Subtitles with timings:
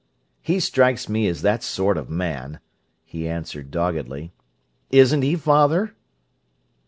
[0.41, 2.59] "He strikes me as that sort of man,"
[3.05, 4.33] he answered doggedly.
[4.89, 5.93] "Isn't he, father?"